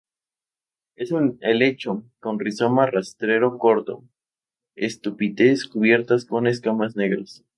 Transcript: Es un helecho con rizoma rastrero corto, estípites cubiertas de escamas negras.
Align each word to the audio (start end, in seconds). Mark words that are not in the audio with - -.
Es 0.95 1.11
un 1.11 1.37
helecho 1.41 2.01
con 2.19 2.39
rizoma 2.39 2.87
rastrero 2.87 3.59
corto, 3.59 4.03
estípites 4.73 5.67
cubiertas 5.67 6.25
de 6.27 6.49
escamas 6.49 6.95
negras. 6.95 7.45